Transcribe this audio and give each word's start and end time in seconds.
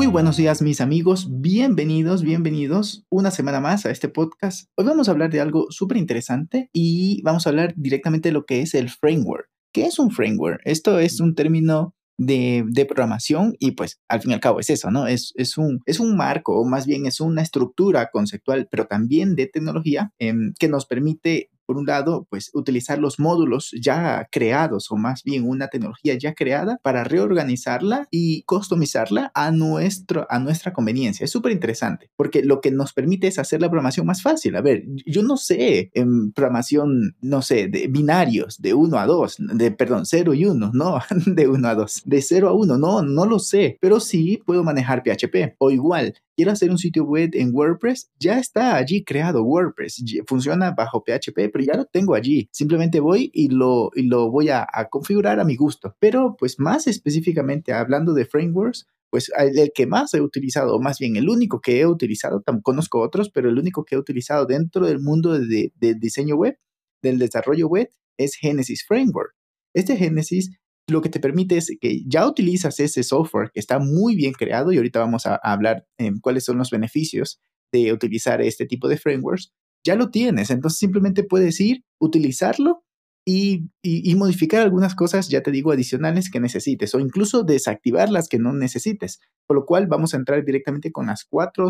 Muy 0.00 0.06
buenos 0.06 0.38
días 0.38 0.62
mis 0.62 0.80
amigos, 0.80 1.28
bienvenidos, 1.30 2.22
bienvenidos 2.22 3.04
una 3.10 3.30
semana 3.30 3.60
más 3.60 3.84
a 3.84 3.90
este 3.90 4.08
podcast. 4.08 4.66
Hoy 4.74 4.86
vamos 4.86 5.08
a 5.08 5.10
hablar 5.10 5.28
de 5.28 5.42
algo 5.42 5.66
súper 5.68 5.98
interesante 5.98 6.70
y 6.72 7.20
vamos 7.20 7.46
a 7.46 7.50
hablar 7.50 7.74
directamente 7.76 8.30
de 8.30 8.32
lo 8.32 8.46
que 8.46 8.62
es 8.62 8.72
el 8.72 8.88
framework. 8.88 9.50
¿Qué 9.74 9.84
es 9.84 9.98
un 9.98 10.10
framework? 10.10 10.62
Esto 10.64 10.98
es 10.98 11.20
un 11.20 11.34
término 11.34 11.94
de, 12.16 12.86
programación 12.88 13.56
y 13.58 13.72
pues 13.72 14.00
al 14.08 14.22
fin 14.22 14.30
y 14.30 14.34
al 14.34 14.40
cabo 14.40 14.58
es 14.58 14.70
eso, 14.70 14.90
¿no? 14.90 15.06
Es, 15.06 15.34
un, 15.58 15.82
es 15.84 16.00
un 16.00 16.16
marco 16.16 16.58
o 16.58 16.64
más 16.64 16.86
bien 16.86 17.04
es 17.04 17.20
una 17.20 17.42
estructura 17.42 18.08
conceptual, 18.10 18.68
pero 18.70 18.86
también 18.86 19.36
de 19.36 19.48
tecnología 19.48 20.14
em, 20.18 20.54
que 20.58 20.68
nos 20.68 20.86
permite 20.86 21.49
por 21.70 21.78
un 21.78 21.86
lado, 21.86 22.26
pues 22.28 22.50
utilizar 22.52 22.98
los 22.98 23.20
módulos 23.20 23.70
ya 23.80 24.26
creados 24.32 24.90
o 24.90 24.96
más 24.96 25.22
bien 25.22 25.48
una 25.48 25.68
tecnología 25.68 26.18
ya 26.18 26.34
creada 26.34 26.80
para 26.82 27.04
reorganizarla 27.04 28.08
y 28.10 28.42
customizarla 28.42 29.30
a, 29.36 29.52
nuestro, 29.52 30.26
a 30.28 30.40
nuestra 30.40 30.72
conveniencia. 30.72 31.22
Es 31.22 31.30
súper 31.30 31.52
interesante 31.52 32.10
porque 32.16 32.42
lo 32.42 32.60
que 32.60 32.72
nos 32.72 32.92
permite 32.92 33.28
es 33.28 33.38
hacer 33.38 33.60
la 33.60 33.68
programación 33.68 34.04
más 34.04 34.20
fácil. 34.20 34.56
A 34.56 34.62
ver, 34.62 34.82
yo 35.06 35.22
no 35.22 35.36
sé 35.36 35.92
en 35.94 36.32
programación, 36.32 37.14
no 37.20 37.40
sé, 37.40 37.68
de 37.68 37.86
binarios 37.86 38.60
de 38.60 38.74
1 38.74 38.98
a 38.98 39.06
2, 39.06 39.36
de, 39.54 39.70
perdón, 39.70 40.06
0 40.06 40.34
y 40.34 40.46
1, 40.46 40.72
no, 40.74 40.98
de 41.24 41.46
1 41.46 41.68
a 41.68 41.74
2, 41.76 42.02
de 42.04 42.20
0 42.20 42.48
a 42.48 42.52
1, 42.52 42.78
no, 42.78 43.02
no 43.02 43.26
lo 43.26 43.38
sé, 43.38 43.78
pero 43.80 44.00
sí 44.00 44.42
puedo 44.44 44.64
manejar 44.64 45.04
PHP 45.04 45.54
o 45.58 45.70
igual 45.70 46.14
quiero 46.40 46.52
hacer 46.52 46.70
un 46.70 46.78
sitio 46.78 47.04
web 47.04 47.32
en 47.34 47.54
WordPress, 47.54 48.10
ya 48.18 48.38
está 48.38 48.76
allí 48.76 49.04
creado 49.04 49.42
WordPress, 49.42 50.02
funciona 50.26 50.70
bajo 50.70 51.04
PHP, 51.04 51.50
pero 51.52 51.62
ya 51.62 51.76
lo 51.76 51.84
tengo 51.84 52.14
allí. 52.14 52.48
Simplemente 52.50 52.98
voy 52.98 53.30
y 53.34 53.50
lo, 53.50 53.90
y 53.94 54.04
lo 54.04 54.30
voy 54.30 54.48
a, 54.48 54.66
configurar 54.90 55.38
a 55.38 55.44
mi 55.44 55.54
gusto. 55.54 55.94
Pero 56.00 56.36
pues 56.38 56.58
más 56.58 56.86
específicamente 56.86 57.74
hablando 57.74 58.14
de 58.14 58.24
frameworks, 58.24 58.86
pues 59.10 59.30
el 59.36 59.70
que 59.74 59.86
más 59.86 60.14
he 60.14 60.22
utilizado, 60.22 60.76
o 60.76 60.80
más 60.80 60.98
bien 60.98 61.16
el 61.16 61.28
único 61.28 61.60
que 61.60 61.80
he 61.80 61.86
utilizado, 61.86 62.42
conozco 62.62 63.02
otros, 63.02 63.28
pero 63.28 63.50
el 63.50 63.58
único 63.58 63.84
que 63.84 63.96
he 63.96 63.98
utilizado 63.98 64.46
dentro 64.46 64.86
del 64.86 64.98
mundo 64.98 65.38
de, 65.38 65.74
de 65.74 65.94
diseño 65.94 66.36
web, 66.36 66.58
del 67.02 67.18
desarrollo 67.18 67.68
web, 67.68 67.90
es 68.16 68.34
Genesis 68.36 68.86
Framework. 68.88 69.34
Este 69.74 69.94
Genesis 69.98 70.50
lo 70.90 71.00
que 71.00 71.08
te 71.08 71.20
permite 71.20 71.56
es 71.56 71.76
que 71.80 72.02
ya 72.06 72.26
utilizas 72.26 72.80
ese 72.80 73.02
software 73.02 73.50
que 73.52 73.60
está 73.60 73.78
muy 73.78 74.16
bien 74.16 74.32
creado 74.32 74.72
y 74.72 74.76
ahorita 74.76 75.00
vamos 75.00 75.26
a, 75.26 75.36
hablar 75.36 75.86
en 75.98 76.18
cuáles 76.20 76.44
son 76.44 76.58
los 76.58 76.70
beneficios 76.70 77.40
de 77.72 77.92
utilizar 77.92 78.40
este 78.40 78.66
tipo 78.66 78.88
de 78.88 78.98
frameworks, 78.98 79.52
ya 79.84 79.94
lo 79.94 80.10
tienes, 80.10 80.50
entonces 80.50 80.78
simplemente 80.78 81.24
puedes 81.24 81.60
ir, 81.60 81.84
utilizarlo 82.00 82.84
y, 83.26 83.68
modificar 84.16 84.62
algunas 84.62 84.94
cosas, 84.94 85.28
ya 85.28 85.42
te 85.42 85.50
digo, 85.50 85.72
adicionales 85.72 86.30
que 86.30 86.40
necesites 86.40 86.94
o 86.94 87.00
incluso 87.00 87.44
desactivar 87.44 88.10
las 88.10 88.28
que 88.28 88.38
no 88.38 88.52
necesites, 88.52 89.20
por 89.46 89.56
lo 89.56 89.64
cual 89.64 89.86
vamos 89.86 90.12
a 90.12 90.16
entrar 90.16 90.44
directamente 90.44 90.92
con 90.92 91.06
las 91.06 91.24
cuatro, 91.24 91.68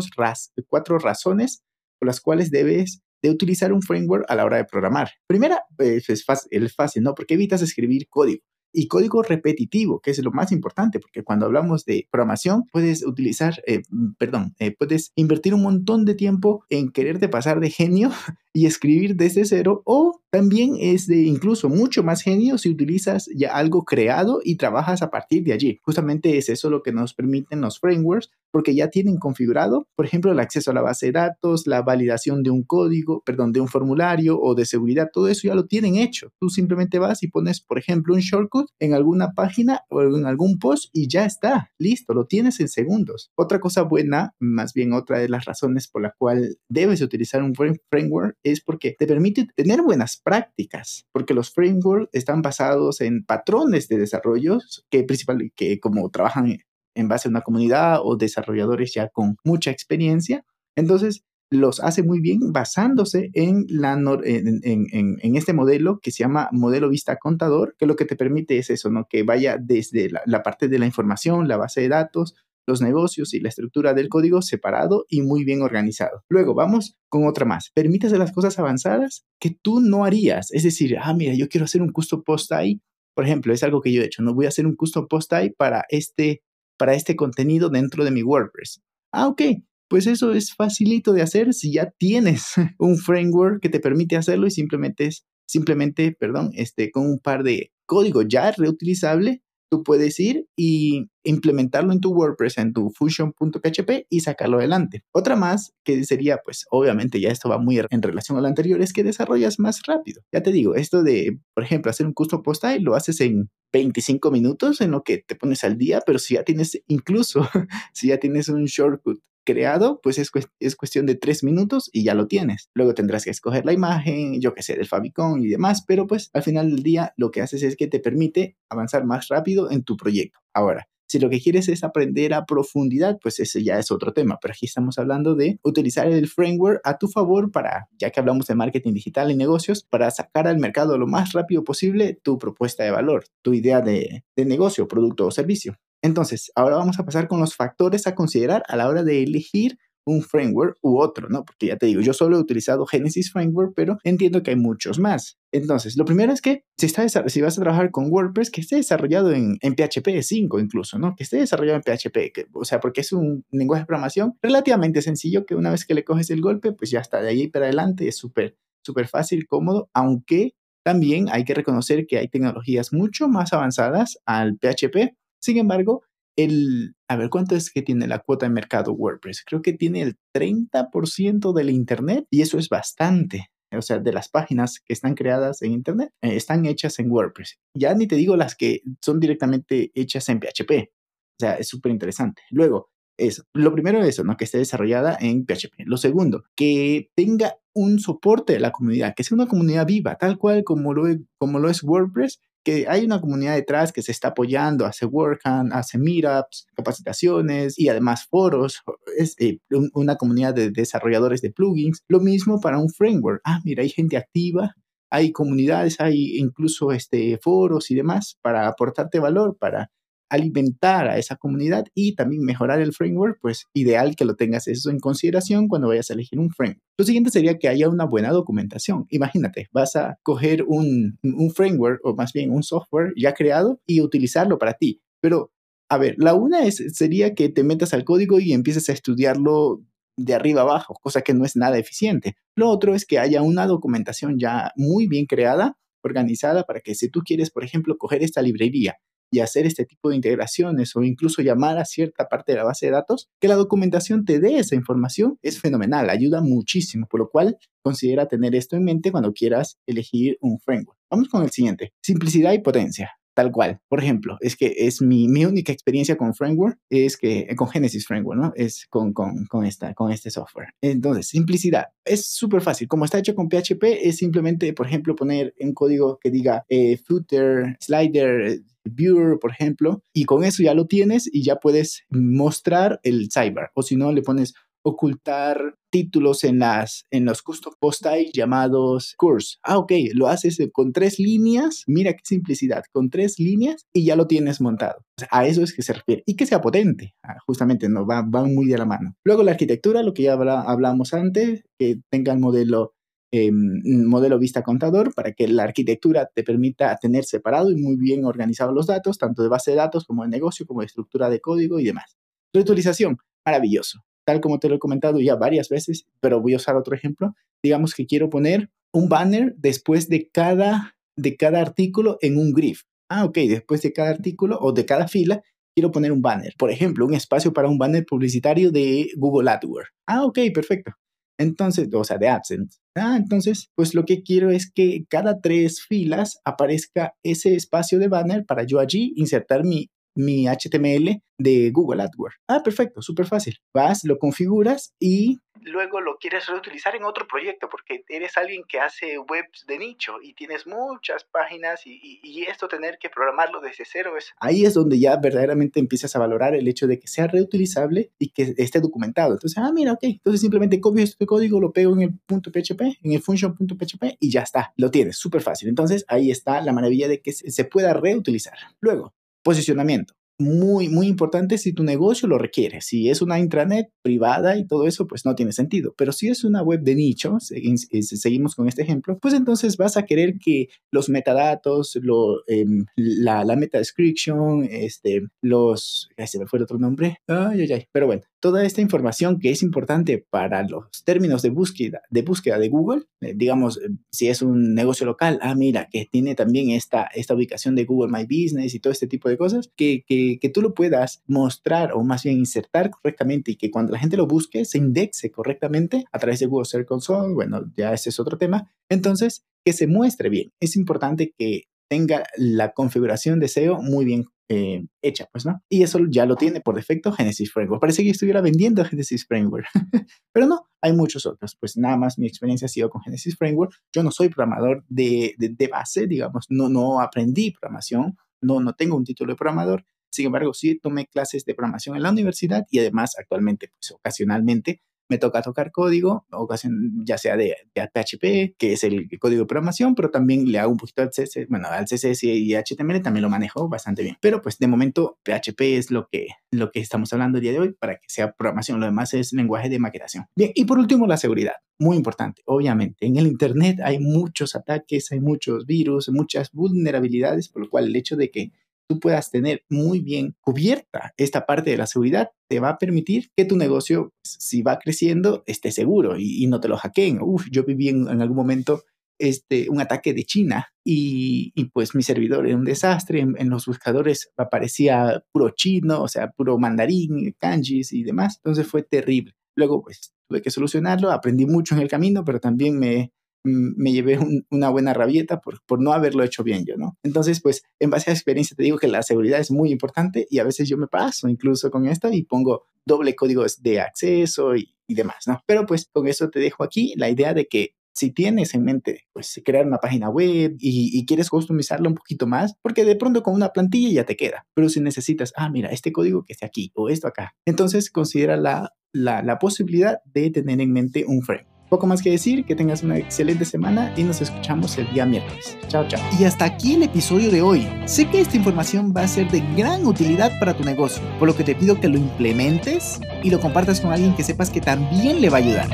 cuatro 0.67 0.99
razones 0.99 1.63
por 1.99 2.07
las 2.07 2.19
cuales 2.19 2.51
debes 2.51 3.01
de 3.21 3.29
utilizar 3.29 3.71
un 3.71 3.83
framework 3.83 4.25
a 4.27 4.35
la 4.35 4.45
hora 4.45 4.57
de 4.57 4.65
programar. 4.65 5.11
Primera, 5.27 5.61
pues, 5.77 6.09
es 6.09 6.25
fácil, 6.25 6.63
es 6.63 6.75
fácil, 6.75 7.03
¿no? 7.03 7.13
Porque 7.13 7.35
evitas 7.35 7.61
escribir 7.61 8.07
código 8.09 8.43
y 8.73 8.87
código 8.87 9.23
repetitivo, 9.23 9.99
que 9.99 10.11
es 10.11 10.19
lo 10.19 10.31
más 10.31 10.51
importante, 10.51 10.99
porque 10.99 11.23
cuando 11.23 11.45
hablamos 11.45 11.85
de 11.85 12.07
programación, 12.11 12.65
puedes 12.71 13.05
utilizar, 13.05 13.61
eh, 13.67 13.83
perdón, 14.17 14.55
eh, 14.59 14.71
puedes 14.71 15.11
invertir 15.15 15.53
un 15.53 15.63
montón 15.63 16.05
de 16.05 16.15
tiempo 16.15 16.65
en 16.69 16.91
quererte 16.91 17.29
pasar 17.29 17.59
de 17.59 17.69
genio 17.69 18.11
y 18.53 18.65
escribir 18.65 19.15
desde 19.15 19.45
cero 19.45 19.81
o 19.85 20.21
también 20.31 20.77
es 20.79 21.07
de 21.07 21.23
incluso 21.23 21.67
mucho 21.67 22.03
más 22.03 22.21
genio 22.21 22.57
si 22.57 22.69
utilizas 22.69 23.29
ya 23.35 23.53
algo 23.53 23.83
creado 23.83 24.39
y 24.43 24.55
trabajas 24.55 25.01
a 25.01 25.11
partir 25.11 25.43
de 25.43 25.51
allí. 25.51 25.79
Justamente 25.83 26.37
es 26.37 26.47
eso 26.47 26.69
lo 26.69 26.83
que 26.83 26.93
nos 26.93 27.13
permiten 27.13 27.59
los 27.59 27.79
frameworks 27.79 28.29
porque 28.51 28.75
ya 28.75 28.89
tienen 28.89 29.17
configurado, 29.17 29.87
por 29.95 30.05
ejemplo, 30.05 30.31
el 30.31 30.39
acceso 30.39 30.71
a 30.71 30.73
la 30.73 30.81
base 30.81 31.07
de 31.07 31.11
datos, 31.13 31.67
la 31.67 31.81
validación 31.81 32.43
de 32.43 32.49
un 32.49 32.63
código, 32.63 33.23
perdón, 33.25 33.51
de 33.53 33.61
un 33.61 33.67
formulario 33.67 34.39
o 34.39 34.55
de 34.55 34.65
seguridad, 34.65 35.09
todo 35.11 35.27
eso 35.27 35.47
ya 35.47 35.55
lo 35.55 35.65
tienen 35.65 35.95
hecho. 35.95 36.31
Tú 36.39 36.49
simplemente 36.49 36.99
vas 36.99 37.23
y 37.23 37.27
pones, 37.29 37.61
por 37.61 37.77
ejemplo, 37.77 38.13
un 38.13 38.19
shortcut 38.19 38.67
en 38.79 38.93
alguna 38.93 39.31
página 39.31 39.81
o 39.89 40.01
en 40.01 40.25
algún 40.25 40.59
post 40.59 40.89
y 40.93 41.07
ya 41.07 41.25
está, 41.25 41.71
listo, 41.77 42.13
lo 42.13 42.25
tienes 42.25 42.59
en 42.59 42.67
segundos. 42.67 43.31
Otra 43.35 43.59
cosa 43.59 43.83
buena, 43.83 44.33
más 44.39 44.73
bien 44.73 44.93
otra 44.93 45.19
de 45.19 45.29
las 45.29 45.45
razones 45.45 45.87
por 45.87 46.01
la 46.01 46.13
cual 46.17 46.57
debes 46.69 47.01
utilizar 47.01 47.43
un 47.43 47.53
framework 47.55 48.35
es 48.43 48.61
porque 48.61 48.95
te 48.97 49.07
permite 49.07 49.47
tener 49.55 49.81
buenas 49.81 50.17
prácticas, 50.17 51.05
porque 51.11 51.33
los 51.33 51.51
frameworks 51.51 52.09
están 52.13 52.41
basados 52.41 53.01
en 53.01 53.23
patrones 53.23 53.87
de 53.87 53.97
desarrollo 53.97 54.59
que 54.89 55.03
principalmente 55.03 55.53
que 55.55 55.79
como 55.79 56.09
trabajan 56.09 56.57
en 56.95 57.07
base 57.07 57.27
a 57.27 57.31
una 57.31 57.41
comunidad 57.41 57.99
o 58.03 58.17
desarrolladores 58.17 58.93
ya 58.93 59.09
con 59.09 59.37
mucha 59.43 59.71
experiencia, 59.71 60.45
entonces 60.75 61.23
los 61.49 61.81
hace 61.81 62.01
muy 62.01 62.21
bien 62.21 62.53
basándose 62.53 63.29
en, 63.33 63.65
la, 63.67 63.93
en, 64.23 65.35
este 65.35 65.51
modelo 65.51 65.99
que 65.99 66.11
se 66.11 66.23
llama 66.23 66.47
modelo 66.53 66.87
vista 66.89 67.17
contador, 67.17 67.75
que 67.77 67.85
lo 67.85 67.97
que 67.97 68.05
te 68.05 68.15
permite 68.15 68.57
es 68.57 68.69
eso, 68.69 68.89
¿no? 68.89 69.05
Que 69.09 69.23
vaya 69.23 69.57
desde 69.59 70.09
la 70.25 70.43
parte 70.43 70.69
de 70.69 70.79
la 70.79 70.85
información, 70.85 71.49
la 71.49 71.57
base 71.57 71.81
de 71.81 71.89
datos, 71.89 72.35
los 72.67 72.81
negocios 72.81 73.33
y 73.33 73.39
la 73.39 73.49
estructura 73.49 73.93
del 73.93 74.09
código 74.09 74.41
separado 74.41 75.05
y 75.09 75.21
muy 75.21 75.43
bien 75.43 75.61
organizado. 75.61 76.23
Luego 76.29 76.53
vamos 76.53 76.95
con 77.09 77.27
otra 77.27 77.45
más. 77.45 77.71
Permite 77.73 78.07
hacer 78.07 78.19
las 78.19 78.31
cosas 78.31 78.57
avanzadas 78.59 79.25
que 79.39 79.51
tú 79.61 79.81
no 79.81 80.05
harías. 80.05 80.51
Es 80.51 80.63
decir, 80.63 80.97
ah, 81.01 81.13
mira, 81.13 81.33
yo 81.33 81.49
quiero 81.49 81.65
hacer 81.65 81.81
un 81.81 81.91
custom 81.91 82.23
post 82.23 82.51
ahí. 82.51 82.81
Por 83.15 83.25
ejemplo, 83.25 83.53
es 83.53 83.63
algo 83.63 83.81
que 83.81 83.91
yo 83.91 84.01
he 84.01 84.05
hecho. 84.05 84.23
No 84.23 84.33
voy 84.33 84.45
a 84.45 84.49
hacer 84.49 84.65
un 84.65 84.75
custom 84.75 85.07
post 85.07 85.33
ahí 85.33 85.49
para 85.49 85.85
este, 85.89 86.43
para 86.77 86.93
este 86.93 87.15
contenido 87.15 87.69
dentro 87.69 88.05
de 88.05 88.11
mi 88.11 88.23
WordPress. 88.23 88.81
Ah, 89.11 89.27
ok. 89.27 89.41
Pues 89.89 90.07
eso 90.07 90.31
es 90.31 90.53
facilito 90.53 91.11
de 91.11 91.21
hacer 91.21 91.53
si 91.53 91.73
ya 91.73 91.91
tienes 91.97 92.53
un 92.79 92.97
framework 92.97 93.61
que 93.61 93.69
te 93.69 93.81
permite 93.81 94.15
hacerlo 94.15 94.47
y 94.47 94.51
simplemente 94.51 95.07
es, 95.07 95.25
simplemente, 95.45 96.15
perdón, 96.17 96.51
este, 96.53 96.91
con 96.91 97.05
un 97.05 97.19
par 97.19 97.43
de 97.43 97.73
código 97.85 98.21
ya 98.21 98.51
reutilizable, 98.51 99.43
tú 99.71 99.83
puedes 99.83 100.19
ir 100.19 100.47
y 100.57 101.09
implementarlo 101.23 101.93
en 101.93 102.01
tu 102.01 102.11
WordPress, 102.11 102.57
en 102.57 102.73
tu 102.73 102.91
Fusion.php 102.91 104.05
y 104.09 104.19
sacarlo 104.19 104.57
adelante. 104.57 105.03
Otra 105.13 105.37
más 105.37 105.73
que 105.85 106.03
sería, 106.03 106.39
pues 106.43 106.65
obviamente 106.69 107.21
ya 107.21 107.29
esto 107.29 107.47
va 107.47 107.57
muy 107.57 107.79
en 107.79 108.01
relación 108.01 108.37
a 108.37 108.41
lo 108.41 108.47
anterior, 108.47 108.81
es 108.81 108.91
que 108.91 109.05
desarrollas 109.05 109.59
más 109.59 109.81
rápido. 109.87 110.23
Ya 110.33 110.43
te 110.43 110.51
digo, 110.51 110.75
esto 110.75 111.03
de, 111.03 111.39
por 111.53 111.63
ejemplo, 111.63 111.89
hacer 111.89 112.05
un 112.05 112.13
custom 112.13 112.43
post 112.43 112.65
ahí 112.65 112.79
lo 112.79 112.95
haces 112.95 113.21
en 113.21 113.49
25 113.71 114.29
minutos 114.29 114.81
en 114.81 114.91
lo 114.91 115.03
que 115.03 115.19
te 115.19 115.35
pones 115.35 115.63
al 115.63 115.77
día, 115.77 116.01
pero 116.05 116.19
si 116.19 116.33
ya 116.33 116.43
tienes 116.43 116.81
incluso, 116.87 117.47
si 117.93 118.09
ya 118.09 118.17
tienes 118.17 118.49
un 118.49 118.65
shortcut 118.65 119.21
creado, 119.43 119.99
pues 120.01 120.17
es, 120.17 120.31
es, 120.59 120.75
cuestión 120.75 121.05
de 121.05 121.15
tres 121.15 121.43
minutos 121.43 121.89
y 121.91 122.03
ya 122.03 122.13
lo 122.13 122.27
tienes. 122.27 122.69
Luego 122.73 122.93
tendrás 122.93 123.25
que 123.25 123.31
escoger 123.31 123.65
la 123.65 123.73
imagen, 123.73 124.39
yo 124.41 124.53
que 124.53 124.63
sé, 124.63 124.75
del 124.75 124.87
Famicom 124.87 125.39
y 125.43 125.49
demás, 125.49 125.83
pero 125.87 126.07
pues 126.07 126.29
al 126.33 126.43
final 126.43 126.71
del 126.71 126.83
día 126.83 127.13
lo 127.17 127.31
que 127.31 127.41
haces 127.41 127.63
es 127.63 127.75
que 127.75 127.87
te 127.87 127.99
permite 127.99 128.57
avanzar 128.69 129.05
más 129.05 129.27
rápido 129.27 129.71
en 129.71 129.83
tu 129.83 129.97
proyecto. 129.97 130.39
Ahora, 130.53 130.87
si 131.11 131.19
lo 131.19 131.29
que 131.29 131.41
quieres 131.41 131.67
es 131.67 131.83
aprender 131.83 132.33
a 132.33 132.45
profundidad, 132.45 133.19
pues 133.21 133.41
ese 133.41 133.61
ya 133.65 133.77
es 133.77 133.91
otro 133.91 134.13
tema, 134.13 134.39
pero 134.41 134.53
aquí 134.53 134.65
estamos 134.65 134.97
hablando 134.97 135.35
de 135.35 135.59
utilizar 135.61 136.07
el 136.07 136.29
framework 136.29 136.79
a 136.85 136.97
tu 136.97 137.09
favor 137.09 137.51
para, 137.51 137.89
ya 137.99 138.11
que 138.11 138.21
hablamos 138.21 138.47
de 138.47 138.55
marketing 138.55 138.93
digital 138.93 139.29
y 139.29 139.35
negocios, 139.35 139.83
para 139.83 140.09
sacar 140.09 140.47
al 140.47 140.57
mercado 140.57 140.97
lo 140.97 141.07
más 141.07 141.33
rápido 141.33 141.65
posible 141.65 142.17
tu 142.23 142.37
propuesta 142.37 142.85
de 142.85 142.91
valor, 142.91 143.25
tu 143.41 143.53
idea 143.53 143.81
de, 143.81 144.23
de 144.37 144.45
negocio, 144.45 144.87
producto 144.87 145.27
o 145.27 145.31
servicio. 145.31 145.75
Entonces, 146.01 146.51
ahora 146.55 146.77
vamos 146.77 146.99
a 146.99 147.05
pasar 147.05 147.27
con 147.27 147.39
los 147.39 147.55
factores 147.55 148.07
a 148.07 148.15
considerar 148.15 148.63
a 148.67 148.75
la 148.75 148.87
hora 148.87 149.03
de 149.03 149.23
elegir 149.23 149.77
un 150.05 150.23
framework 150.23 150.77
u 150.81 150.99
otro, 150.99 151.29
¿no? 151.29 151.45
Porque 151.45 151.67
ya 151.67 151.77
te 151.77 151.85
digo, 151.85 152.01
yo 152.01 152.13
solo 152.13 152.37
he 152.37 152.39
utilizado 152.39 152.85
Genesis 152.85 153.31
Framework, 153.31 153.73
pero 153.75 153.97
entiendo 154.03 154.41
que 154.41 154.51
hay 154.51 154.57
muchos 154.57 154.99
más. 154.99 155.37
Entonces, 155.51 155.95
lo 155.97 156.05
primero 156.05 156.33
es 156.33 156.41
que 156.41 156.63
si, 156.77 156.87
si 156.89 157.41
vas 157.41 157.57
a 157.57 157.61
trabajar 157.61 157.91
con 157.91 158.11
WordPress, 158.11 158.49
que 158.49 158.61
esté 158.61 158.77
desarrollado 158.77 159.31
en, 159.31 159.57
PHP 159.61 160.21
5 160.21 160.59
incluso, 160.59 160.97
¿no? 160.97 161.15
Que 161.15 161.23
esté 161.23 161.37
desarrollado 161.37 161.77
en 161.77 161.83
PHP, 161.83 162.47
o 162.53 162.65
sea, 162.65 162.79
porque 162.79 163.01
es 163.01 163.11
un 163.11 163.45
lenguaje 163.51 163.83
de 163.83 163.87
programación 163.87 164.33
relativamente 164.41 165.01
sencillo 165.01 165.45
que 165.45 165.55
una 165.55 165.71
vez 165.71 165.85
que 165.85 165.93
le 165.93 166.03
coges 166.03 166.29
el 166.29 166.41
golpe, 166.41 166.71
pues 166.71 166.89
ya 166.89 166.99
está 166.99 167.21
de 167.21 167.29
ahí 167.29 167.47
para 167.47 167.65
adelante, 167.65 168.07
es 168.07 168.17
súper, 168.17 168.57
súper 168.83 169.07
fácil, 169.07 169.45
cómodo, 169.47 169.89
aunque 169.93 170.55
también 170.83 171.29
hay 171.31 171.43
que 171.43 171.53
reconocer 171.53 172.07
que 172.07 172.17
hay 172.17 172.27
tecnologías 172.27 172.91
mucho 172.91 173.27
más 173.27 173.53
avanzadas 173.53 174.17
al 174.25 174.57
PHP 174.57 175.15
sin 175.41 175.57
embargo, 175.57 176.03
el, 176.37 176.95
a 177.09 177.17
ver, 177.17 177.29
¿cuánto 177.29 177.55
es 177.55 177.71
que 177.71 177.81
tiene 177.81 178.07
la 178.07 178.19
cuota 178.19 178.45
de 178.45 178.51
mercado 178.51 178.93
WordPress? 178.93 179.43
Creo 179.45 179.61
que 179.61 179.73
tiene 179.73 180.01
el 180.01 180.17
30% 180.35 181.53
del 181.53 181.69
Internet 181.69 182.25
y 182.29 182.41
eso 182.41 182.57
es 182.57 182.69
bastante. 182.69 183.47
o 183.73 183.81
sea, 183.81 183.99
de 183.99 184.11
las 184.13 184.29
páginas 184.29 184.79
que 184.85 184.93
están 184.93 185.15
creadas 185.15 185.61
en 185.61 185.71
Internet, 185.71 186.11
eh, 186.21 186.35
están 186.35 186.65
hechas 186.65 186.99
en 186.99 187.09
WordPress. 187.09 187.57
Ya 187.73 187.93
ni 187.93 188.07
te 188.07 188.15
digo 188.15 188.35
las 188.35 188.55
que 188.55 188.81
son 189.01 189.19
directamente 189.19 189.91
hechas 189.95 190.27
en 190.29 190.39
PHP. 190.39 190.91
O 190.91 191.39
sea, 191.39 191.53
es 191.55 191.69
súper 191.69 191.91
interesante. 191.91 192.41
Luego, 192.51 192.91
eso. 193.17 193.43
Lo 193.53 193.71
primero 193.73 194.01
es 194.01 194.09
eso, 194.09 194.23
¿no? 194.23 194.35
Que 194.37 194.45
esté 194.45 194.57
desarrollada 194.57 195.17
en 195.19 195.45
PHP. 195.45 195.85
Lo 195.85 195.97
segundo, 195.97 196.43
que 196.55 197.09
tenga 197.15 197.55
un 197.73 197.99
soporte 197.99 198.53
de 198.53 198.59
la 198.59 198.71
comunidad, 198.71 199.13
que 199.15 199.23
sea 199.23 199.35
una 199.35 199.47
comunidad 199.47 199.85
viva, 199.85 200.15
tal 200.15 200.37
cual 200.37 200.63
como 200.63 200.93
lo, 200.93 201.03
como 201.37 201.59
lo 201.59 201.69
es 201.69 201.83
WordPress, 201.83 202.41
que 202.63 202.85
hay 202.87 203.05
una 203.05 203.19
comunidad 203.21 203.55
detrás 203.55 203.91
que 203.91 204.01
se 204.01 204.11
está 204.11 204.29
apoyando, 204.29 204.85
hace 204.85 205.05
WordCamp, 205.05 205.73
hace 205.73 205.97
meetups, 205.97 206.67
capacitaciones 206.75 207.77
y 207.77 207.89
además 207.89 208.27
foros. 208.29 208.81
Es 209.17 209.35
eh, 209.39 209.59
una 209.93 210.15
comunidad 210.15 210.53
de 210.53 210.71
desarrolladores 210.71 211.41
de 211.41 211.51
plugins. 211.51 212.03
Lo 212.07 212.19
mismo 212.19 212.59
para 212.59 212.79
un 212.79 212.89
framework. 212.89 213.41
Ah, 213.43 213.59
mira, 213.63 213.83
hay 213.83 213.89
gente 213.89 214.17
activa, 214.17 214.75
hay 215.09 215.31
comunidades, 215.31 215.99
hay 215.99 216.37
incluso 216.37 216.91
este, 216.91 217.39
foros 217.41 217.91
y 217.91 217.95
demás 217.95 218.37
para 218.41 218.67
aportarte 218.67 219.19
valor, 219.19 219.57
para 219.59 219.91
alimentar 220.31 221.09
a 221.09 221.17
esa 221.17 221.35
comunidad 221.35 221.85
y 221.93 222.15
también 222.15 222.43
mejorar 222.43 222.81
el 222.81 222.93
framework, 222.93 223.37
pues 223.41 223.67
ideal 223.73 224.15
que 224.15 224.23
lo 224.23 224.35
tengas 224.35 224.67
eso 224.67 224.89
en 224.89 224.99
consideración 224.99 225.67
cuando 225.67 225.89
vayas 225.89 226.09
a 226.09 226.13
elegir 226.13 226.39
un 226.39 226.49
framework. 226.49 226.81
Lo 226.97 227.05
siguiente 227.05 227.31
sería 227.31 227.57
que 227.59 227.67
haya 227.67 227.89
una 227.89 228.05
buena 228.05 228.31
documentación. 228.31 229.05
Imagínate, 229.09 229.67
vas 229.73 229.95
a 229.97 230.17
coger 230.23 230.63
un, 230.65 231.19
un 231.21 231.51
framework 231.51 231.99
o 232.03 232.15
más 232.15 232.31
bien 232.31 232.49
un 232.51 232.63
software 232.63 233.11
ya 233.17 233.33
creado 233.33 233.81
y 233.85 234.01
utilizarlo 234.01 234.57
para 234.57 234.73
ti. 234.73 235.01
Pero, 235.21 235.51
a 235.89 235.97
ver, 235.97 236.15
la 236.17 236.33
una 236.33 236.63
es, 236.65 236.81
sería 236.93 237.35
que 237.35 237.49
te 237.49 237.63
metas 237.63 237.93
al 237.93 238.05
código 238.05 238.39
y 238.39 238.53
empieces 238.53 238.89
a 238.89 238.93
estudiarlo 238.93 239.83
de 240.17 240.33
arriba 240.33 240.61
abajo, 240.61 240.95
cosa 241.01 241.21
que 241.21 241.33
no 241.33 241.43
es 241.43 241.57
nada 241.57 241.77
eficiente. 241.77 242.35
Lo 242.55 242.69
otro 242.69 242.95
es 242.95 243.05
que 243.05 243.19
haya 243.19 243.41
una 243.41 243.67
documentación 243.67 244.39
ya 244.39 244.71
muy 244.77 245.07
bien 245.07 245.25
creada, 245.25 245.77
organizada, 246.03 246.63
para 246.63 246.79
que 246.79 246.95
si 246.95 247.09
tú 247.09 247.21
quieres, 247.21 247.51
por 247.51 247.65
ejemplo, 247.65 247.97
coger 247.97 248.23
esta 248.23 248.41
librería 248.41 248.97
y 249.31 249.39
hacer 249.39 249.65
este 249.65 249.85
tipo 249.85 250.09
de 250.09 250.17
integraciones 250.17 250.95
o 250.95 251.03
incluso 251.03 251.41
llamar 251.41 251.77
a 251.77 251.85
cierta 251.85 252.27
parte 252.27 252.51
de 252.51 252.57
la 252.59 252.65
base 252.65 252.87
de 252.87 252.91
datos, 252.91 253.29
que 253.39 253.47
la 253.47 253.55
documentación 253.55 254.25
te 254.25 254.39
dé 254.39 254.57
esa 254.57 254.75
información 254.75 255.39
es 255.41 255.59
fenomenal, 255.59 256.09
ayuda 256.09 256.41
muchísimo, 256.41 257.07
por 257.09 257.21
lo 257.21 257.29
cual 257.29 257.57
considera 257.81 258.27
tener 258.27 258.53
esto 258.55 258.75
en 258.75 258.83
mente 258.83 259.11
cuando 259.11 259.33
quieras 259.33 259.79
elegir 259.87 260.37
un 260.41 260.59
framework. 260.59 260.99
Vamos 261.09 261.29
con 261.29 261.43
el 261.43 261.51
siguiente, 261.51 261.93
simplicidad 262.01 262.53
y 262.53 262.59
potencia. 262.59 263.11
Tal 263.33 263.51
cual. 263.51 263.79
Por 263.87 263.99
ejemplo, 264.03 264.37
es 264.41 264.57
que 264.57 264.73
es 264.75 265.01
mi, 265.01 265.29
mi 265.29 265.45
única 265.45 265.71
experiencia 265.71 266.17
con 266.17 266.33
framework, 266.33 266.77
es 266.89 267.15
que 267.15 267.47
con 267.55 267.69
Genesis 267.69 268.05
Framework, 268.05 268.39
¿no? 268.39 268.53
Es 268.55 268.87
con, 268.89 269.13
con, 269.13 269.45
con, 269.45 269.65
esta, 269.65 269.93
con 269.93 270.11
este 270.11 270.29
software. 270.29 270.73
Entonces, 270.81 271.29
simplicidad. 271.29 271.85
Es 272.03 272.25
súper 272.25 272.61
fácil. 272.61 272.89
Como 272.89 273.05
está 273.05 273.19
hecho 273.19 273.33
con 273.33 273.47
PHP, 273.47 273.83
es 274.03 274.17
simplemente, 274.17 274.73
por 274.73 274.85
ejemplo, 274.85 275.15
poner 275.15 275.53
un 275.61 275.73
código 275.73 276.19
que 276.21 276.29
diga 276.29 276.65
eh, 276.67 276.97
footer, 276.97 277.77
slider, 277.79 278.61
viewer, 278.83 279.37
por 279.39 279.51
ejemplo, 279.51 280.03
y 280.13 280.25
con 280.25 280.43
eso 280.43 280.63
ya 280.63 280.73
lo 280.73 280.85
tienes 280.85 281.29
y 281.31 281.43
ya 281.43 281.57
puedes 281.57 282.03
mostrar 282.09 282.99
el 283.03 283.29
sidebar. 283.31 283.71
O 283.75 283.83
si 283.83 283.95
no, 283.95 284.11
le 284.11 284.21
pones 284.21 284.53
ocultar 284.83 285.75
títulos 285.91 286.43
en, 286.43 286.59
las, 286.59 287.05
en 287.11 287.25
los 287.25 287.41
custom 287.41 287.73
post 287.79 288.05
llamados 288.33 289.13
course. 289.17 289.57
Ah, 289.63 289.77
ok, 289.77 289.91
lo 290.13 290.27
haces 290.27 290.57
con 290.71 290.91
tres 290.93 291.19
líneas. 291.19 291.83
Mira 291.87 292.13
qué 292.13 292.21
simplicidad, 292.23 292.83
con 292.91 293.09
tres 293.09 293.37
líneas 293.37 293.85
y 293.93 294.05
ya 294.05 294.15
lo 294.15 294.27
tienes 294.27 294.61
montado. 294.61 295.05
a 295.29 295.45
eso 295.45 295.61
es 295.63 295.73
que 295.73 295.83
se 295.83 295.93
refiere. 295.93 296.23
Y 296.25 296.35
que 296.35 296.45
sea 296.45 296.61
potente. 296.61 297.13
Ah, 297.23 297.37
justamente, 297.45 297.89
no, 297.89 298.05
va, 298.05 298.23
van 298.25 298.55
muy 298.55 298.67
de 298.67 298.77
la 298.77 298.85
mano. 298.85 299.15
Luego 299.23 299.43
la 299.43 299.51
arquitectura, 299.51 300.01
lo 300.03 300.13
que 300.13 300.23
ya 300.23 300.33
hablamos 300.33 301.13
antes, 301.13 301.63
que 301.77 301.97
tenga 302.09 302.33
el 302.33 302.39
modelo 302.39 302.93
em, 303.31 303.81
modelo 304.05 304.37
vista 304.39 304.61
contador 304.63 305.13
para 305.13 305.31
que 305.33 305.47
la 305.47 305.63
arquitectura 305.63 306.29
te 306.33 306.43
permita 306.43 306.95
tener 306.97 307.23
separado 307.23 307.71
y 307.71 307.75
muy 307.75 307.95
bien 307.95 308.25
organizado 308.25 308.71
los 308.71 308.87
datos, 308.87 309.17
tanto 309.17 309.43
de 309.43 309.49
base 309.49 309.71
de 309.71 309.77
datos 309.77 310.05
como 310.05 310.23
de 310.23 310.29
negocio, 310.29 310.65
como 310.65 310.81
de 310.81 310.87
estructura 310.87 311.29
de 311.29 311.39
código 311.39 311.79
y 311.79 311.85
demás. 311.85 312.17
Reutilización, 312.53 313.17
maravilloso 313.45 314.03
tal 314.25 314.41
como 314.41 314.59
te 314.59 314.69
lo 314.69 314.75
he 314.75 314.79
comentado 314.79 315.19
ya 315.19 315.35
varias 315.35 315.69
veces, 315.69 316.05
pero 316.19 316.41
voy 316.41 316.53
a 316.53 316.57
usar 316.57 316.75
otro 316.75 316.95
ejemplo. 316.95 317.35
Digamos 317.63 317.93
que 317.93 318.05
quiero 318.05 318.29
poner 318.29 318.69
un 318.93 319.09
banner 319.09 319.55
después 319.57 320.09
de 320.09 320.29
cada, 320.29 320.95
de 321.15 321.37
cada 321.37 321.61
artículo 321.61 322.17
en 322.21 322.37
un 322.37 322.53
grid. 322.53 322.77
Ah, 323.09 323.25
ok, 323.25 323.37
después 323.49 323.81
de 323.81 323.93
cada 323.93 324.09
artículo 324.09 324.57
o 324.61 324.71
de 324.71 324.85
cada 324.85 325.07
fila, 325.07 325.41
quiero 325.75 325.91
poner 325.91 326.11
un 326.11 326.21
banner. 326.21 326.53
Por 326.57 326.71
ejemplo, 326.71 327.05
un 327.05 327.13
espacio 327.13 327.53
para 327.53 327.67
un 327.67 327.77
banner 327.77 328.05
publicitario 328.05 328.71
de 328.71 329.09
Google 329.17 329.49
AdWords. 329.49 329.89
Ah, 330.05 330.25
ok, 330.25 330.39
perfecto. 330.53 330.91
Entonces, 331.41 331.89
o 331.93 332.03
sea, 332.03 332.17
de 332.17 332.29
AdSense. 332.29 332.79
Ah, 332.95 333.15
entonces, 333.17 333.69
pues 333.75 333.93
lo 333.93 334.05
que 334.05 334.21
quiero 334.21 334.51
es 334.51 334.71
que 334.71 335.05
cada 335.09 335.39
tres 335.39 335.81
filas 335.81 336.39
aparezca 336.43 337.13
ese 337.23 337.55
espacio 337.55 337.99
de 337.99 338.07
banner 338.07 338.45
para 338.45 338.63
yo 338.63 338.79
allí 338.79 339.13
insertar 339.15 339.63
mi 339.63 339.89
mi 340.15 340.47
HTML 340.47 341.21
de 341.37 341.71
Google 341.71 342.03
AdWords. 342.03 342.35
Ah, 342.47 342.61
perfecto, 342.63 343.01
súper 343.01 343.25
fácil. 343.25 343.57
Vas, 343.73 344.03
lo 344.03 344.17
configuras 344.17 344.93
y 344.99 345.39
luego 345.63 346.01
lo 346.01 346.17
quieres 346.17 346.47
reutilizar 346.47 346.95
en 346.95 347.03
otro 347.03 347.27
proyecto 347.27 347.67
porque 347.69 348.03
eres 348.09 348.37
alguien 348.37 348.63
que 348.67 348.79
hace 348.79 349.17
webs 349.19 349.65
de 349.67 349.77
nicho 349.77 350.13
y 350.21 350.33
tienes 350.33 350.65
muchas 350.65 351.23
páginas 351.25 351.81
y, 351.85 352.19
esto 352.47 352.67
tener 352.67 352.97
que 352.99 353.09
programarlo 353.09 353.61
desde 353.61 353.85
cero 353.85 354.17
es... 354.17 354.31
Ahí 354.39 354.65
es 354.65 354.73
donde 354.73 354.99
ya 354.99 355.15
verdaderamente 355.17 355.79
empiezas 355.79 356.15
a 356.15 356.19
valorar 356.19 356.55
el 356.55 356.67
hecho 356.67 356.87
de 356.87 356.99
que 356.99 357.07
sea 357.07 357.27
reutilizable 357.27 358.11
y 358.17 358.31
que 358.31 358.55
esté 358.57 358.79
documentado. 358.79 359.33
Entonces, 359.33 359.57
ah, 359.59 359.71
mira, 359.71 359.93
ok, 359.93 360.03
entonces 360.03 360.41
simplemente 360.41 360.81
copio 360.81 361.03
este 361.03 361.25
código, 361.25 361.61
lo 361.61 361.71
pego 361.71 361.93
en 361.93 362.01
el 362.01 362.19
punto 362.25 362.51
PHP, 362.51 362.81
en 363.03 363.13
el 363.13 363.21
function.php 363.21 364.17
y 364.19 364.31
ya 364.31 364.41
está, 364.41 364.73
lo 364.75 364.89
tienes, 364.89 365.17
súper 365.17 365.41
fácil. 365.41 365.69
Entonces, 365.69 366.03
ahí 366.07 366.31
está 366.31 366.61
la 366.61 366.73
maravilla 366.73 367.07
de 367.07 367.21
que 367.21 367.31
se 367.31 367.63
pueda 367.65 367.93
reutilizar. 367.93 368.57
Luego, 368.79 369.13
Posicionamiento. 369.43 370.13
Muy, 370.39 370.89
muy 370.89 371.05
importante 371.05 371.59
si 371.59 371.71
tu 371.71 371.83
negocio 371.83 372.27
lo 372.27 372.39
requiere. 372.39 372.81
Si 372.81 373.09
es 373.09 373.21
una 373.21 373.37
intranet 373.39 373.87
privada 374.01 374.57
y 374.57 374.65
todo 374.65 374.87
eso, 374.87 375.05
pues 375.05 375.23
no 375.23 375.35
tiene 375.35 375.51
sentido. 375.51 375.93
Pero 375.95 376.11
si 376.11 376.29
es 376.29 376.43
una 376.43 376.63
web 376.63 376.81
de 376.81 376.95
nicho, 376.95 377.37
seguimos 377.39 378.55
con 378.55 378.67
este 378.67 378.81
ejemplo, 378.81 379.19
pues 379.21 379.35
entonces 379.35 379.77
vas 379.77 379.97
a 379.97 380.05
querer 380.05 380.39
que 380.43 380.69
los 380.91 381.09
metadatos, 381.09 381.95
lo, 382.01 382.41
em, 382.47 382.85
la, 382.95 383.45
la 383.45 383.55
meta 383.55 383.77
description, 383.77 384.67
este, 384.69 385.21
los, 385.43 386.09
se 386.25 386.39
me 386.39 386.47
fue 386.47 386.57
el 386.57 386.63
otro 386.63 386.79
nombre, 386.79 387.17
ay, 387.27 387.61
ay, 387.61 387.71
ay, 387.73 387.85
pero 387.91 388.07
bueno, 388.07 388.23
toda 388.41 388.65
esta 388.65 388.81
información 388.81 389.39
que 389.39 389.51
es 389.51 389.63
importante 389.63 390.25
para 390.29 390.67
los 390.67 391.03
términos 391.05 391.41
de 391.41 391.51
búsqueda 391.51 392.01
de, 392.09 392.21
búsqueda 392.23 392.57
de 392.59 392.69
Google, 392.69 393.03
eh, 393.21 393.33
digamos, 393.35 393.77
eh, 393.77 393.89
si 394.11 394.27
es 394.27 394.41
un 394.41 394.73
negocio 394.73 395.05
local, 395.05 395.39
ah, 395.41 395.55
mira, 395.55 395.87
que 395.89 396.07
tiene 396.11 396.35
también 396.35 396.71
esta, 396.71 397.07
esta 397.15 397.35
ubicación 397.35 397.75
de 397.75 397.85
Google 397.85 398.11
My 398.11 398.23
Business 398.25 398.73
y 398.73 398.79
todo 398.79 398.91
este 398.91 399.07
tipo 399.07 399.29
de 399.29 399.37
cosas, 399.37 399.71
que, 399.75 400.03
que, 400.05 400.39
que 400.41 400.49
tú 400.49 400.61
lo 400.61 400.73
puedas 400.73 401.23
mostrar 401.27 401.93
o 401.93 402.03
más 402.03 402.23
bien 402.23 402.39
insertar 402.39 402.89
correctamente 402.89 403.51
y 403.51 403.55
que 403.55 403.71
cuando 403.71 403.93
la 403.93 403.99
gente 403.99 404.17
lo 404.17 404.27
busque 404.27 404.65
se 404.65 404.79
indexe 404.79 405.31
correctamente 405.31 406.05
a 406.11 406.19
través 406.19 406.39
de 406.39 406.47
Google 406.47 406.65
Search 406.65 406.87
Console, 406.87 407.33
bueno, 407.33 407.71
ya 407.77 407.93
ese 407.93 408.09
es 408.09 408.19
otro 408.19 408.37
tema, 408.37 408.69
entonces 408.89 409.45
que 409.63 409.73
se 409.73 409.87
muestre 409.87 410.29
bien. 410.29 410.51
Es 410.59 410.75
importante 410.75 411.33
que 411.37 411.65
tenga 411.91 412.23
la 412.37 412.71
configuración 412.71 413.39
de 413.39 413.49
SEO 413.49 413.81
muy 413.81 414.05
bien 414.05 414.25
eh, 414.53 414.85
hecha, 415.01 415.29
pues, 415.31 415.45
¿no? 415.45 415.63
Y 415.69 415.83
eso 415.83 415.97
ya 416.09 416.25
lo 416.25 416.35
tiene 416.35 416.59
por 416.59 416.75
defecto 416.75 417.13
Genesis 417.13 417.53
Framework. 417.53 417.79
Parece 417.79 418.03
que 418.03 418.09
estuviera 418.09 418.41
vendiendo 418.41 418.83
Genesis 418.83 419.25
Framework, 419.25 419.65
pero 420.33 420.45
no, 420.45 420.67
hay 420.81 420.91
muchos 420.91 421.25
otros. 421.25 421.55
Pues 421.57 421.77
nada 421.77 421.95
más 421.95 422.19
mi 422.19 422.27
experiencia 422.27 422.65
ha 422.65 422.69
sido 422.69 422.89
con 422.89 423.01
Genesis 423.01 423.37
Framework. 423.37 423.71
Yo 423.93 424.03
no 424.03 424.11
soy 424.11 424.27
programador 424.27 424.83
de, 424.89 425.35
de, 425.37 425.67
base, 425.69 426.05
digamos, 426.05 426.47
no, 426.49 426.67
no 426.67 426.99
aprendí 426.99 427.51
programación, 427.51 428.17
no, 428.41 428.59
no 428.59 428.73
tengo 428.73 428.97
un 428.97 429.05
título 429.05 429.31
de 429.31 429.37
programador. 429.37 429.85
Sin 430.11 430.25
embargo, 430.25 430.53
sí 430.53 430.77
tomé 430.77 431.07
clases 431.07 431.45
de 431.45 431.53
programación 431.53 431.95
en 431.95 432.03
la 432.03 432.09
universidad 432.09 432.65
y 432.69 432.79
además 432.79 433.13
actualmente, 433.17 433.71
pues 433.79 433.91
ocasionalmente, 433.91 434.81
me 435.11 435.17
toca 435.17 435.41
tocar 435.41 435.71
código, 435.73 436.25
ocasión, 436.31 437.03
ya 437.03 437.17
sea 437.17 437.35
de, 437.35 437.53
PHP, 437.75 438.55
que 438.57 438.71
es 438.71 438.83
el 438.85 439.09
código 439.19 439.41
de 439.41 439.45
programación, 439.45 439.93
pero 439.93 440.09
también 440.09 440.49
le 440.49 440.57
hago 440.57 440.71
un 440.71 440.77
poquito 440.77 441.01
al 441.01 441.09
CSS, 441.09 441.49
bueno, 441.49 441.67
al 441.67 441.83
CSS 441.83 442.23
y 442.23 442.55
HTML 442.55 443.01
también 443.01 443.23
lo 443.23 443.29
manejo 443.29 443.67
bastante 443.67 444.03
bien. 444.03 444.15
Pero 444.21 444.41
pues 444.41 444.57
de 444.57 444.67
momento 444.67 445.19
PHP 445.23 445.59
es 445.77 445.91
lo 445.91 446.07
que, 446.07 446.27
lo 446.51 446.71
que 446.71 446.79
estamos 446.79 447.11
hablando 447.11 447.39
el 447.39 447.41
día 447.41 447.51
de 447.51 447.59
hoy 447.59 447.73
para 447.73 447.95
que 447.95 448.07
sea 448.07 448.31
programación, 448.31 448.79
lo 448.79 448.85
demás 448.85 449.13
es 449.13 449.33
lenguaje 449.33 449.67
de 449.67 449.79
maquetación. 449.79 450.27
Bien, 450.33 450.51
y 450.55 450.63
por 450.63 450.79
último 450.79 451.05
la 451.07 451.17
seguridad, 451.17 451.55
muy 451.77 451.97
importante, 451.97 452.41
obviamente. 452.45 453.05
En 453.05 453.17
el 453.17 453.27
Internet 453.27 453.79
hay 453.83 453.99
muchos 453.99 454.55
ataques, 454.55 455.11
hay 455.11 455.19
muchos 455.19 455.65
virus, 455.65 456.07
muchas 456.07 456.53
vulnerabilidades, 456.53 457.49
por 457.49 457.63
lo 457.63 457.69
cual 457.69 457.87
el 457.87 457.95
hecho 457.97 458.15
de 458.15 458.31
que 458.31 458.51
tú 458.91 458.99
puedas 458.99 459.31
tener 459.31 459.63
muy 459.69 460.01
bien 460.01 460.35
cubierta 460.41 461.13
esta 461.15 461.45
parte 461.45 461.71
de 461.71 461.77
la 461.77 461.87
seguridad, 461.87 462.31
te 462.49 462.59
va 462.59 462.71
a 462.71 462.77
permitir 462.77 463.29
que 463.37 463.45
tu 463.45 463.55
negocio, 463.55 464.11
pues, 464.21 464.35
si 464.37 464.63
va 464.63 464.79
creciendo, 464.79 465.43
esté 465.45 465.71
seguro 465.71 466.17
y, 466.19 466.45
no 466.47 466.59
te 466.59 466.67
lo 466.67 466.75
hackeen. 466.75 467.19
Uf, 467.21 467.47
yo 467.49 467.63
viví 467.63 467.87
en, 467.87 468.09
algún 468.09 468.35
momento 468.35 468.83
este, 469.17 469.69
un 469.69 469.79
ataque 469.79 470.13
de 470.13 470.25
China 470.25 470.73
y, 470.83 471.53
pues 471.73 471.95
mi 471.95 472.03
servidor 472.03 472.45
era 472.47 472.57
un 472.57 472.65
desastre. 472.65 473.21
En, 473.21 473.49
los 473.49 473.65
buscadores 473.65 474.29
aparecía 474.35 475.23
puro 475.31 475.51
chino, 475.51 476.01
o 476.01 476.09
sea, 476.09 476.31
puro 476.31 476.57
mandarín, 476.57 477.33
kanjis 477.39 477.93
y 477.93 478.03
demás. 478.03 478.41
Entonces 478.43 478.67
fue 478.67 478.83
terrible. 478.83 479.35
Luego, 479.55 479.81
pues 479.83 480.13
tuve 480.27 480.41
que 480.41 480.51
solucionarlo, 480.51 481.11
aprendí 481.11 481.45
mucho 481.45 481.75
en 481.75 481.81
el 481.81 481.87
camino, 481.87 482.25
pero 482.25 482.41
también 482.41 482.77
me, 482.77 483.13
me 483.43 483.91
llevé 483.91 484.19
una 484.49 484.69
buena 484.69 484.93
rabieta 484.93 485.39
por, 485.39 485.61
por 485.65 485.81
no 485.81 485.93
haberlo 485.93 486.23
hecho 486.23 486.43
bien 486.43 486.65
yo, 486.65 486.77
¿no? 486.77 486.97
Entonces, 487.03 487.41
pues 487.41 487.63
en 487.79 487.89
base 487.89 488.09
a 488.09 488.13
experiencia 488.13 488.55
te 488.55 488.63
digo 488.63 488.77
que 488.77 488.87
la 488.87 489.03
seguridad 489.03 489.39
es 489.39 489.51
muy 489.51 489.71
importante 489.71 490.27
y 490.29 490.39
a 490.39 490.43
veces 490.43 490.69
yo 490.69 490.77
me 490.77 490.87
paso 490.87 491.27
incluso 491.27 491.71
con 491.71 491.87
esto 491.87 492.11
y 492.11 492.23
pongo 492.23 492.65
doble 492.85 493.15
código 493.15 493.45
de 493.59 493.81
acceso 493.81 494.55
y, 494.55 494.75
y 494.87 494.95
demás, 494.95 495.27
¿no? 495.27 495.41
Pero 495.45 495.65
pues 495.65 495.89
con 495.91 496.07
eso 496.07 496.29
te 496.29 496.39
dejo 496.39 496.63
aquí 496.63 496.93
la 496.97 497.09
idea 497.09 497.33
de 497.33 497.47
que 497.47 497.75
si 497.93 498.11
tienes 498.11 498.53
en 498.53 498.63
mente 498.63 499.05
pues 499.13 499.41
crear 499.43 499.65
una 499.65 499.77
página 499.77 500.09
web 500.09 500.55
y, 500.59 501.05
quieres 501.05 501.29
customizarla 501.29 501.89
un 501.89 501.95
poquito 501.95 502.27
más, 502.27 502.55
porque 502.61 502.85
de 502.85 502.95
pronto 502.95 503.23
con 503.23 503.33
una 503.33 503.49
plantilla 503.49 503.89
ya 503.89 504.05
te 504.05 504.15
queda, 504.15 504.47
pero 504.53 504.69
si 504.69 504.79
necesitas, 504.79 505.33
ah, 505.35 505.49
mira, 505.49 505.69
este 505.69 505.91
código 505.91 506.23
que 506.23 506.33
esté 506.33 506.45
aquí 506.45 506.71
o 506.75 506.89
esto 506.89 507.07
acá, 507.07 507.35
entonces 507.45 507.91
considera 507.91 508.37
la, 508.37 508.73
la, 508.93 509.21
la 509.23 509.39
posibilidad 509.39 509.99
de 510.05 510.29
tener 510.29 510.61
en 510.61 510.71
mente 510.71 511.05
un 511.05 511.21
frame. 511.21 511.50
Poco 511.71 511.87
más 511.87 512.01
que 512.01 512.11
decir, 512.11 512.43
que 512.43 512.53
tengas 512.53 512.83
una 512.83 512.97
excelente 512.97 513.45
semana 513.45 513.93
y 513.95 514.03
nos 514.03 514.21
escuchamos 514.21 514.77
el 514.77 514.91
día 514.91 515.05
miércoles. 515.05 515.57
Chao, 515.69 515.87
chao. 515.87 516.01
Y 516.19 516.25
hasta 516.25 516.43
aquí 516.43 516.73
el 516.73 516.83
episodio 516.83 517.31
de 517.31 517.41
hoy. 517.41 517.65
Sé 517.85 518.09
que 518.09 518.19
esta 518.19 518.35
información 518.35 518.93
va 518.93 519.03
a 519.03 519.07
ser 519.07 519.31
de 519.31 519.39
gran 519.55 519.85
utilidad 519.85 520.37
para 520.37 520.53
tu 520.53 520.65
negocio, 520.65 521.01
por 521.17 521.29
lo 521.29 521.35
que 521.37 521.45
te 521.45 521.55
pido 521.55 521.79
que 521.79 521.87
lo 521.87 521.97
implementes 521.97 522.99
y 523.23 523.29
lo 523.29 523.39
compartas 523.39 523.79
con 523.79 523.93
alguien 523.93 524.13
que 524.17 524.23
sepas 524.25 524.49
que 524.49 524.59
también 524.59 525.21
le 525.21 525.29
va 525.29 525.37
a 525.37 525.39
ayudar. 525.39 525.69